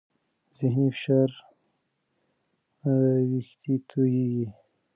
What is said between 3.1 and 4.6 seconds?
وېښتې تویېږي.